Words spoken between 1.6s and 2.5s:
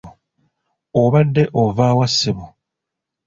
ova wa ssebo?